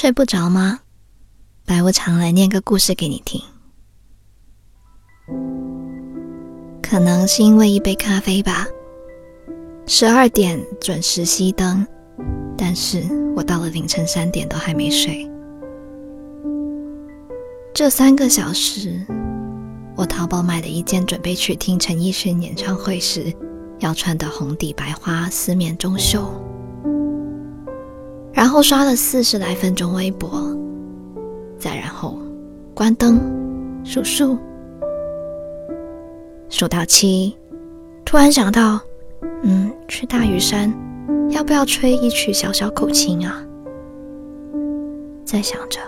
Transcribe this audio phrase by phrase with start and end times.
[0.00, 0.78] 睡不着吗？
[1.66, 3.42] 白无常来念个故事给你听。
[6.80, 8.64] 可能是因为一杯咖啡吧。
[9.88, 11.84] 十二点准时熄灯，
[12.56, 13.02] 但是
[13.34, 15.28] 我到了凌晨三点都还没睡。
[17.74, 19.04] 这三个小时，
[19.96, 23.34] 我淘宝买了一件准备去听陈奕迅演唱会时
[23.80, 26.32] 要穿的红底白花丝面中袖，
[28.38, 30.30] 然后刷了四十来分钟微博，
[31.58, 32.16] 再然后
[32.72, 33.20] 关灯
[33.82, 34.38] 数数，
[36.48, 37.36] 数到七，
[38.04, 38.80] 突然想到，
[39.42, 40.72] 嗯，去大屿山
[41.30, 43.44] 要不要吹一曲小小口琴啊？
[45.24, 45.80] 在想着，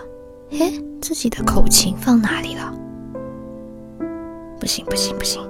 [0.49, 0.73] 嘿。
[1.01, 2.73] 自己的口琴放哪里了？
[4.59, 5.41] 不行不行不行，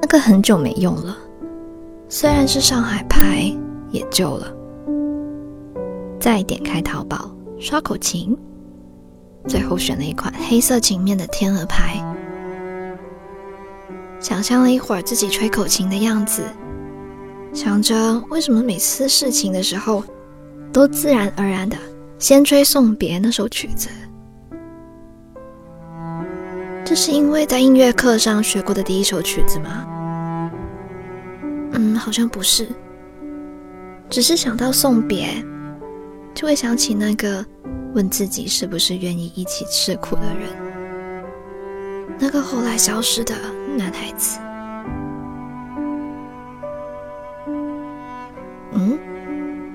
[0.00, 1.14] 那个很久没用了。
[2.08, 3.54] 虽然是上海牌，
[3.90, 4.50] 也旧了。
[6.20, 8.36] 再点开淘宝刷口琴，
[9.48, 11.96] 最后选了一款黑色琴面的天鹅牌。
[14.20, 16.42] 想象了一会儿自己吹口琴的样子，
[17.54, 20.04] 想着为什么每次试琴的时候，
[20.70, 21.76] 都自然而然的
[22.18, 23.88] 先吹《送别》那首曲子。
[26.84, 29.86] 这是因为在音乐课上学过的第一首曲子吗？
[31.72, 32.68] 嗯，好像不是。
[34.10, 35.28] 只是想到送别，
[36.34, 37.44] 就会想起那个
[37.94, 40.48] 问自己是不是愿意一起吃苦的人，
[42.18, 43.34] 那个后来消失的
[43.76, 44.38] 男孩子。
[48.72, 48.98] 嗯，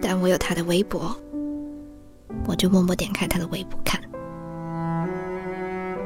[0.01, 1.15] 但我有他的微博，
[2.47, 4.01] 我就默默点开他的微博看。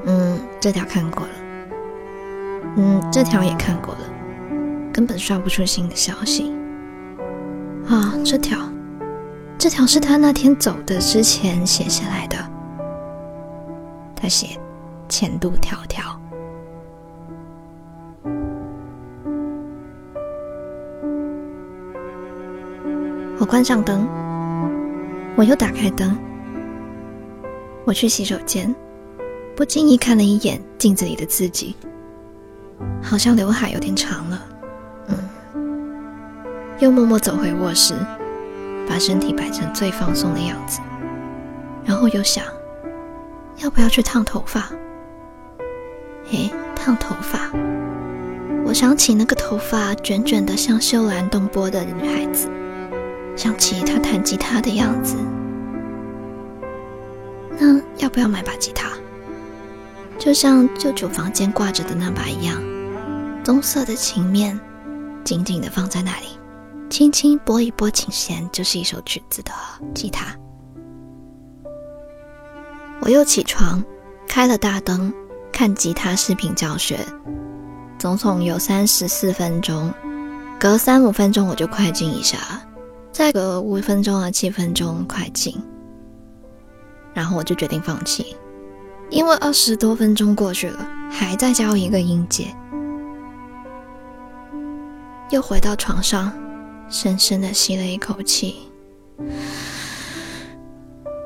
[0.06, 1.34] 嗯，这条看过了。
[2.78, 4.00] 嗯，这条也看过了，
[4.92, 6.52] 根本刷不出新的消息。
[7.88, 8.69] 啊，这条，
[9.60, 12.38] 这条是他那天走的之前写下来的。
[14.16, 14.58] 他写
[15.10, 16.16] ：“前度迢迢。”
[23.38, 24.08] 我关上灯，
[25.36, 26.18] 我又打开灯，
[27.84, 28.74] 我去洗手间。
[29.58, 31.76] 不经意看了一眼镜子里的自己，
[33.04, 34.42] 好像刘海有点长了。
[35.10, 35.18] 嗯，
[36.80, 37.94] 又默默走回卧室，
[38.90, 40.80] 把身体摆成最放松的样子，
[41.86, 42.44] 然后又想，
[43.58, 44.68] 要不要去烫头发？
[46.26, 47.52] 嘿，烫头发！
[48.66, 52.50] 我想起那个头发卷卷的像秀兰东波的女孩子，
[53.36, 55.16] 想起她弹吉他的样子。
[57.60, 58.90] 那要不要买把吉他？
[60.18, 62.58] 就像舅舅房间挂着的那把一样，
[63.44, 64.60] 棕色的琴面，
[65.24, 66.39] 紧紧地放在那里，
[66.90, 69.52] 轻轻拨一拨琴弦，就是一首曲子的
[69.94, 70.36] 吉他。
[73.02, 73.84] 我又起床，
[74.28, 75.14] 开了大灯，
[75.52, 77.00] 看吉他视频教学，
[77.98, 79.94] 总共有三十四分钟，
[80.60, 82.38] 隔三五分钟我就快进一下，
[83.12, 85.56] 再隔五分钟啊七分钟快进，
[87.14, 88.36] 然后我就决定放弃。
[89.10, 92.48] 因为二十多分钟过去了，还在教一个音节，
[95.30, 96.32] 又回到床上，
[96.90, 98.68] 深深的吸了一口气，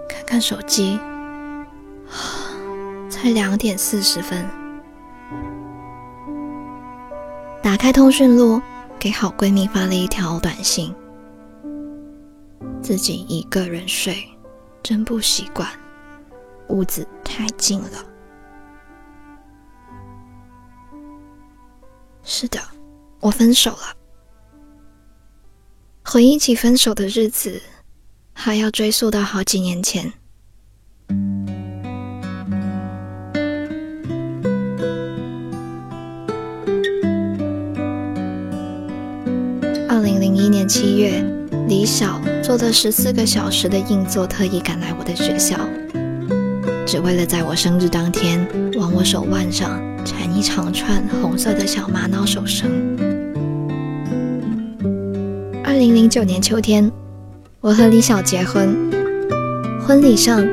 [0.10, 1.00] 看看手机，
[3.10, 4.46] 才两点四十分，
[7.62, 8.62] 打开通讯录，
[9.00, 10.94] 给好闺蜜发了一条短信：
[12.82, 14.28] 自己一个人睡，
[14.84, 15.68] 真不习惯。
[16.68, 18.06] 屋子太静了。
[22.22, 22.60] 是的，
[23.22, 24.03] 我分手了。
[26.14, 27.60] 回忆起分手的日子，
[28.34, 30.14] 还要追溯到好几年前。
[39.90, 41.26] 二零零一年七月，
[41.68, 45.68] 李晓坐了十四个小时的硬座，特意赶来我的学校。
[46.86, 52.93] 只为了在我生日当天往我手腕上缠一长串红色的小玛瑙手绳。
[55.74, 56.92] 二零零九年秋天，
[57.60, 58.78] 我和李晓结婚。
[59.82, 60.48] 婚礼上，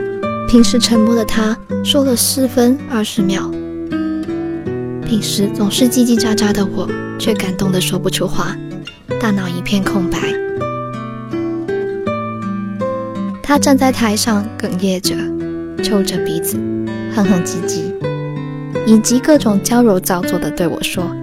[0.48, 3.50] 平时沉默的他说了四分二十秒。
[5.04, 6.88] 平时总是叽叽喳喳的我，
[7.18, 8.56] 却感动的说不出话，
[9.20, 10.18] 大脑一片空白。
[13.42, 15.14] 他站在台上哽咽着。
[15.84, 16.56] 抽着鼻子，
[17.14, 17.92] 哼哼唧唧，
[18.86, 21.14] 以及各种娇柔造作的对我说：“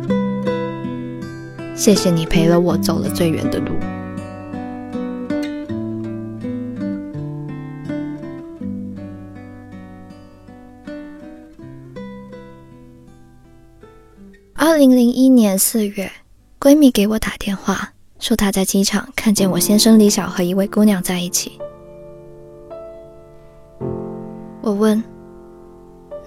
[1.78, 3.72] 谢谢你陪了我走了最远的路。
[14.56, 16.12] 二零零一年四月
[16.60, 21.60] 闺蜜给我打电话说她在机场看见我先生李晓和一位姑娘在一起。
[24.62, 25.02] 我问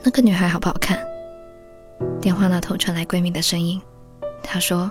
[0.02, 0.99] 那个女孩好不好看？
[2.20, 3.81] 电话那头传来闺蜜的声音
[4.43, 4.91] 她说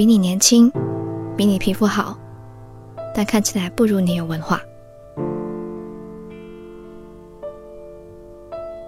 [0.00, 0.72] 比你年轻，
[1.36, 2.16] 比你皮肤好，
[3.14, 4.58] 但看起来不如你有文化。”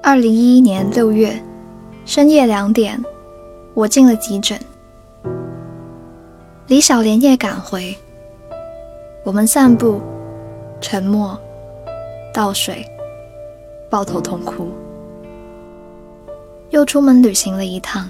[0.03, 1.38] 二零一一年六月
[2.06, 2.99] 深夜两点。
[3.75, 4.59] 我进了急诊，
[6.67, 7.94] 李晓连夜赶回。
[9.23, 10.00] 我们散步，
[10.81, 11.38] 沉默，
[12.32, 12.82] 倒水，
[13.91, 14.69] 抱头痛哭。
[16.70, 18.09] 又出门旅行了一趟，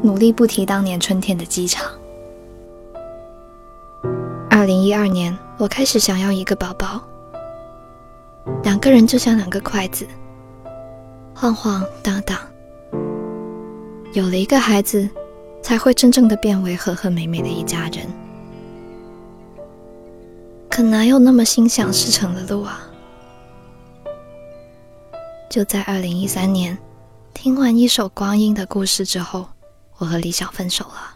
[0.00, 1.92] 努力不提当年春天的机场。
[4.66, 7.00] 二零一二年，我开始想要一个宝宝，
[8.64, 10.04] 两个人就像两个筷子，
[11.32, 12.36] 晃晃荡荡。
[14.12, 15.08] 有了一个孩子，
[15.62, 18.08] 才会真正的变为和和美美的一家人。
[20.68, 22.80] 可哪有那么心想事成的路啊？
[25.48, 26.76] 就在二零一三年，
[27.32, 29.46] 听完一首光阴的故事之后，
[29.98, 31.15] 我和李晓分手了。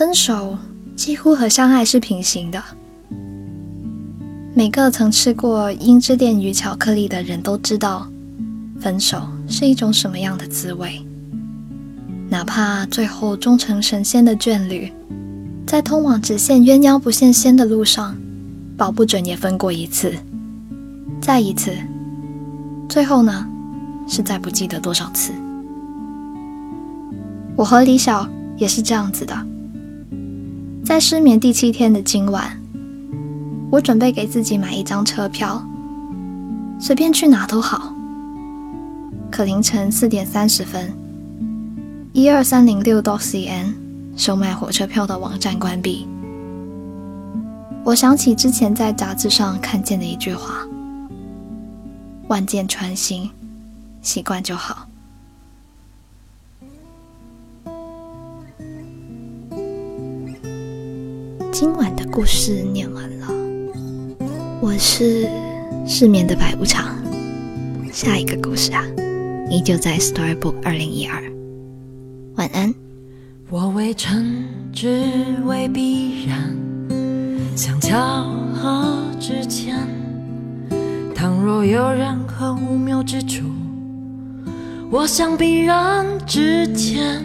[0.00, 0.56] 分手
[0.96, 2.64] 几乎和相爱是平行的。
[4.54, 8.08] 每个曾吃过樱之恋与巧克力的人都知道。
[8.80, 11.04] 分手是一种什么样的滋味？
[12.30, 14.90] 哪怕最后终成神仙的眷侣，
[15.66, 18.16] 在通往只羡鸳鸯不羡仙的路上，
[18.78, 20.14] 保不准也分过一次，
[21.20, 21.76] 再一次，
[22.88, 23.46] 最后呢，
[24.08, 25.30] 是再不记得多少次。
[27.54, 28.26] 我和李晓
[28.56, 29.36] 也是这样子的，
[30.90, 32.60] 在失眠第七天的今晚，
[33.70, 35.64] 我准备给自己买一张车票，
[36.80, 37.94] 随便去哪都好。
[39.30, 40.92] 可凌晨四点三十分，
[42.12, 43.72] 一二三零六 .cn
[44.16, 46.08] 售卖火车票的网站关闭。
[47.84, 50.66] 我想起之前在杂志上看见的一句话
[52.26, 53.30] ：“万箭穿心，
[54.02, 54.88] 习惯就好。”
[61.60, 63.26] 今晚的故事念完了，
[64.62, 65.28] 我是
[65.86, 66.96] 失眠的白无常。
[67.92, 68.82] 下一个故事啊！
[69.50, 71.22] 依旧在 Storybook 二零一二，
[72.36, 72.72] 晚安。
[73.50, 74.42] 我未成，
[74.72, 75.04] 只
[75.44, 76.50] 为必然，
[77.54, 78.24] 像巧
[78.54, 79.86] 合之前。
[81.14, 83.44] 倘若有任何无谬之处，
[84.90, 87.22] 我想必然之前。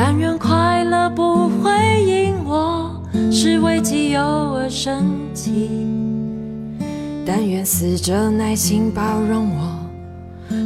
[0.00, 1.72] 但愿快乐不会
[2.04, 3.02] 因我
[3.32, 5.04] 是为己有而生
[5.34, 5.88] 气，
[7.26, 9.76] 但愿死者耐心包容我。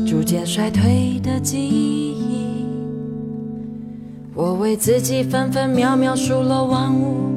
[0.06, 2.66] 逐渐衰退的记忆，
[4.34, 7.30] 我为自己分分秒秒数落万物，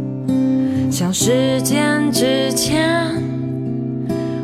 [0.92, 3.10] 像时间之前。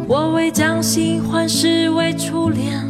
[0.07, 2.81] 我为将新欢视为初恋，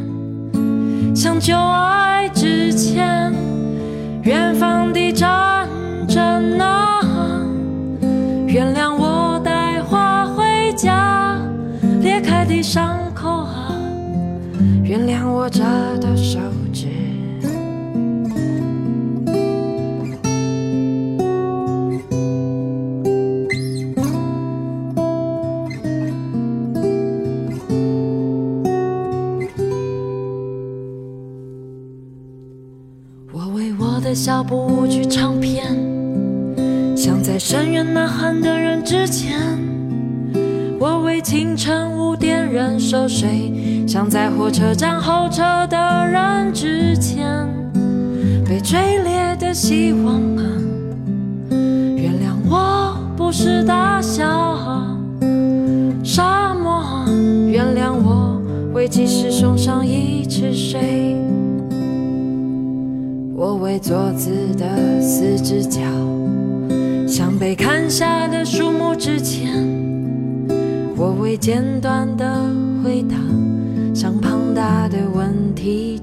[1.16, 3.34] 像旧爱之前。
[4.24, 5.68] 远方的战
[6.08, 7.01] 争啊，
[8.46, 11.40] 原谅我带花回家，
[12.01, 13.74] 裂开的伤口啊。
[14.84, 15.63] 原谅我这
[16.00, 16.40] 的手
[34.24, 35.66] 小步舞曲唱片，
[36.96, 39.40] 想在深渊呐喊的人之前。
[40.80, 43.51] 我为清晨五点人熟睡，
[43.88, 47.25] 想在火车站候车的人之前。
[48.46, 50.46] 被吹裂的希望啊，
[51.50, 54.24] 原谅我不是大小
[56.04, 56.84] 沙漠，
[57.50, 58.40] 原谅我
[58.72, 61.18] 为及时送上一池水。
[63.43, 65.81] 我为坐姿的四只脚，
[67.07, 69.67] 像被砍下的树木之前。
[70.95, 72.45] 我为简短的
[72.83, 73.15] 回答，
[73.95, 75.98] 像庞大的问题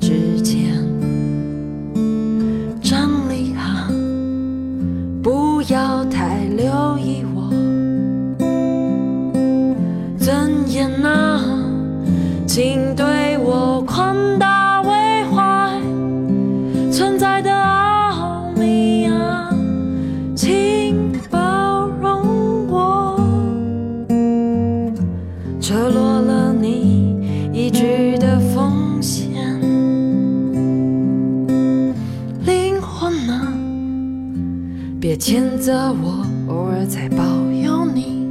[35.00, 38.26] 别谴责我偶尔在保佑你。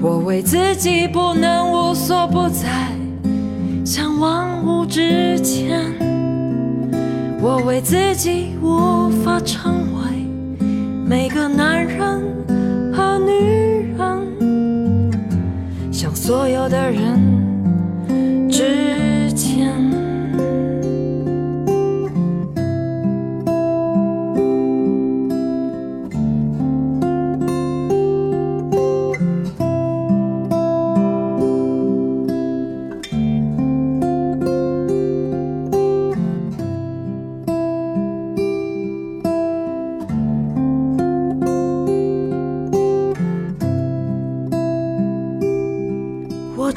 [0.00, 2.92] 我为自己不能无所不在，
[3.84, 5.92] 像万物之前。
[7.42, 10.24] 我为自己无法成为
[11.04, 12.22] 每个男人
[12.92, 15.12] 和女人，
[15.90, 17.18] 像所有的人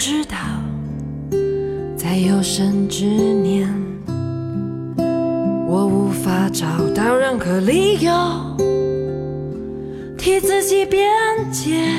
[0.05, 0.35] 知道，
[1.95, 3.73] 在有生之年，
[5.65, 8.11] 我无法找到任何理由
[10.17, 11.09] 替自己辩
[11.53, 11.89] 解，